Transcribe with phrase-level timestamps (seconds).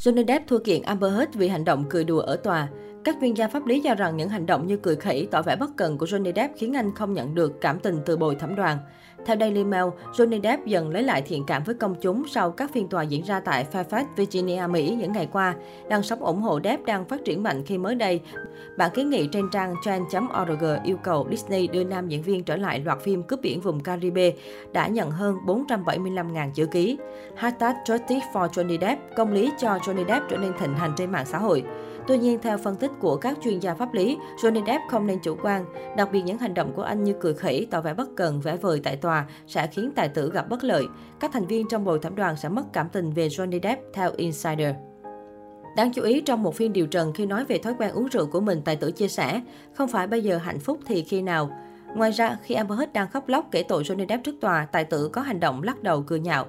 [0.00, 2.68] Johnny Depp thua kiện Amber Heard vì hành động cười đùa ở tòa.
[3.04, 5.56] Các chuyên gia pháp lý cho rằng những hành động như cười khẩy, tỏ vẻ
[5.56, 8.56] bất cần của Johnny Depp khiến anh không nhận được cảm tình từ bồi thẩm
[8.56, 8.78] đoàn.
[9.26, 12.70] Theo Daily Mail, Johnny Depp dần lấy lại thiện cảm với công chúng sau các
[12.72, 15.54] phiên tòa diễn ra tại Fairfax, Virginia, Mỹ những ngày qua.
[15.88, 18.20] Làn sóng ủng hộ Depp đang phát triển mạnh khi mới đây,
[18.78, 22.80] bản kiến nghị trên trang trend.org yêu cầu Disney đưa nam diễn viên trở lại
[22.80, 24.32] loạt phim cướp biển vùng Caribe
[24.72, 26.98] đã nhận hơn 475.000 chữ ký.
[27.36, 31.12] Hashtag Justice for Johnny Depp, công lý cho Johnny Depp trở nên thịnh hành trên
[31.12, 31.64] mạng xã hội.
[32.10, 35.18] Tuy nhiên, theo phân tích của các chuyên gia pháp lý, Johnny Depp không nên
[35.22, 35.64] chủ quan.
[35.96, 38.56] Đặc biệt những hành động của anh như cười khẩy, tỏ vẻ bất cần, vẽ
[38.56, 40.86] vời tại tòa sẽ khiến tài tử gặp bất lợi.
[41.20, 44.10] Các thành viên trong bồi thẩm đoàn sẽ mất cảm tình về Johnny Depp, theo
[44.16, 44.74] Insider.
[45.76, 48.26] Đáng chú ý trong một phiên điều trần khi nói về thói quen uống rượu
[48.26, 49.40] của mình, tài tử chia sẻ,
[49.74, 51.50] không phải bây giờ hạnh phúc thì khi nào.
[51.94, 54.84] Ngoài ra, khi Amber Heard đang khóc lóc kể tội Johnny Depp trước tòa, tài
[54.84, 56.46] tử có hành động lắc đầu cười nhạo.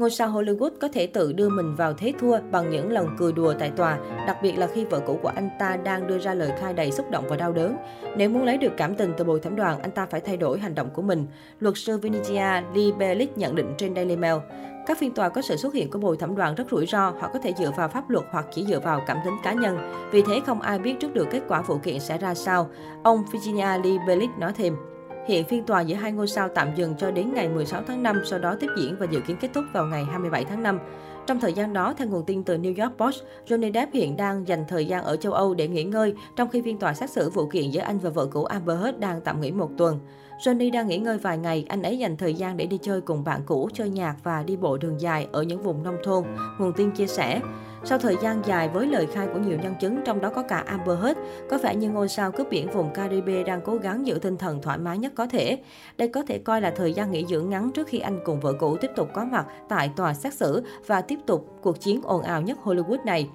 [0.00, 3.32] Ngôi sao Hollywood có thể tự đưa mình vào thế thua bằng những lần cười
[3.32, 6.34] đùa tại tòa, đặc biệt là khi vợ cũ của anh ta đang đưa ra
[6.34, 7.76] lời khai đầy xúc động và đau đớn.
[8.16, 10.58] Nếu muốn lấy được cảm tình từ bồi thẩm đoàn, anh ta phải thay đổi
[10.58, 11.26] hành động của mình.
[11.60, 14.36] Luật sư Vinicia Lee Bellick nhận định trên Daily Mail.
[14.86, 17.30] Các phiên tòa có sự xuất hiện của bồi thẩm đoàn rất rủi ro, họ
[17.32, 19.78] có thể dựa vào pháp luật hoặc chỉ dựa vào cảm tính cá nhân.
[20.10, 22.68] Vì thế không ai biết trước được kết quả vụ kiện sẽ ra sao.
[23.02, 24.76] Ông Virginia Lee Bellick nói thêm.
[25.26, 28.22] Hiện phiên tòa giữa hai ngôi sao tạm dừng cho đến ngày 16 tháng 5,
[28.24, 30.78] sau đó tiếp diễn và dự kiến kết thúc vào ngày 27 tháng 5.
[31.30, 34.48] Trong thời gian đó, theo nguồn tin từ New York Post, Johnny Depp hiện đang
[34.48, 37.30] dành thời gian ở châu Âu để nghỉ ngơi, trong khi phiên tòa xét xử
[37.30, 40.00] vụ kiện giữa anh và vợ cũ Amber Heard đang tạm nghỉ một tuần.
[40.40, 43.24] Johnny đang nghỉ ngơi vài ngày, anh ấy dành thời gian để đi chơi cùng
[43.24, 46.24] bạn cũ, chơi nhạc và đi bộ đường dài ở những vùng nông thôn,
[46.58, 47.40] nguồn tin chia sẻ.
[47.84, 50.58] Sau thời gian dài với lời khai của nhiều nhân chứng, trong đó có cả
[50.66, 51.18] Amber Heard,
[51.50, 54.62] có vẻ như ngôi sao cướp biển vùng Caribe đang cố gắng giữ tinh thần
[54.62, 55.58] thoải mái nhất có thể.
[55.96, 58.52] Đây có thể coi là thời gian nghỉ dưỡng ngắn trước khi anh cùng vợ
[58.52, 62.00] cũ tiếp tục có mặt tại tòa xét xử và tiếp tiếp tục cuộc chiến
[62.02, 63.28] ồn ào nhất Hollywood này.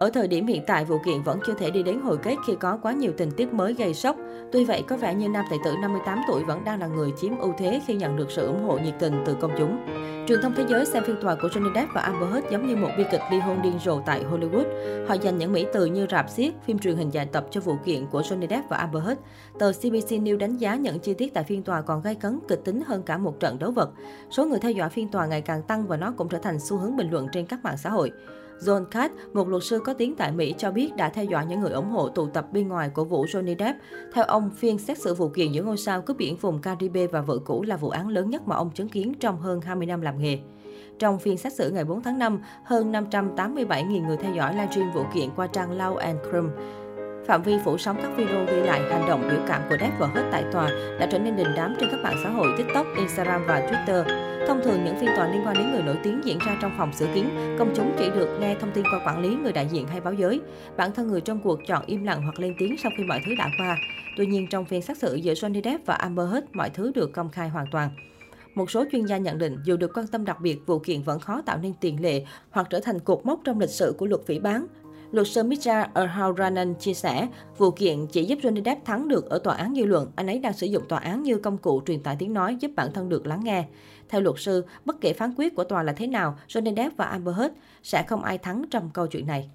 [0.00, 2.54] Ở thời điểm hiện tại, vụ kiện vẫn chưa thể đi đến hồi kết khi
[2.60, 4.16] có quá nhiều tình tiết mới gây sốc.
[4.52, 7.38] Tuy vậy, có vẻ như nam tài tử 58 tuổi vẫn đang là người chiếm
[7.38, 9.78] ưu thế khi nhận được sự ủng hộ nhiệt tình từ công chúng.
[10.28, 12.76] Truyền thông thế giới xem phiên tòa của Johnny Depp và Amber Heard giống như
[12.76, 14.64] một bi kịch ly hôn điên rồ tại Hollywood.
[15.08, 17.76] Họ dành những mỹ từ như rạp xiếc, phim truyền hình dài tập cho vụ
[17.84, 19.20] kiện của Johnny Depp và Amber Heard.
[19.58, 22.60] Tờ CBC News đánh giá những chi tiết tại phiên tòa còn gây cấn kịch
[22.64, 23.90] tính hơn cả một trận đấu vật.
[24.30, 26.76] Số người theo dõi phiên tòa ngày càng tăng và nó cũng trở thành xu
[26.76, 28.12] hướng bình luận trên các mạng xã hội.
[28.60, 31.60] John Katz, một luật sư có tiếng tại Mỹ cho biết đã theo dõi những
[31.60, 33.78] người ủng hộ tụ tập bên ngoài của vụ Johnny Depp.
[34.14, 37.20] Theo ông, phiên xét xử vụ kiện giữa ngôi sao cướp biển vùng Caribe và
[37.20, 40.00] vợ cũ là vụ án lớn nhất mà ông chứng kiến trong hơn 20 năm
[40.00, 40.38] làm nghề.
[40.98, 45.04] Trong phiên xét xử ngày 4 tháng 5, hơn 587.000 người theo dõi livestream vụ
[45.14, 46.48] kiện qua trang Law and Crime.
[47.30, 50.06] Phạm vi phủ sóng các video ghi lại hành động biểu cảm của Depp và
[50.06, 50.70] hết tại tòa
[51.00, 54.04] đã trở nên đình đám trên các mạng xã hội TikTok, Instagram và Twitter.
[54.46, 56.92] Thông thường, những phiên tòa liên quan đến người nổi tiếng diễn ra trong phòng
[56.92, 59.86] xử kiến công chúng chỉ được nghe thông tin qua quản lý, người đại diện
[59.86, 60.40] hay báo giới.
[60.76, 63.34] Bản thân người trong cuộc chọn im lặng hoặc lên tiếng sau khi mọi thứ
[63.38, 63.76] đã qua.
[64.16, 67.12] Tuy nhiên, trong phiên xét xử giữa Johnny Depp và Amber Heard, mọi thứ được
[67.12, 67.90] công khai hoàn toàn.
[68.54, 71.20] Một số chuyên gia nhận định, dù được quan tâm đặc biệt, vụ kiện vẫn
[71.20, 74.20] khó tạo nên tiền lệ hoặc trở thành cột mốc trong lịch sử của luật
[74.26, 74.66] phỉ bán.
[75.12, 77.28] Luật sư Mitra Erhauranan chia sẻ,
[77.58, 80.12] vụ kiện chỉ giúp Johnny Depp thắng được ở tòa án dư luận.
[80.16, 82.70] Anh ấy đang sử dụng tòa án như công cụ truyền tải tiếng nói giúp
[82.76, 83.64] bản thân được lắng nghe.
[84.08, 87.04] Theo luật sư, bất kể phán quyết của tòa là thế nào, Johnny Depp và
[87.04, 89.50] Amber Heard sẽ không ai thắng trong câu chuyện này.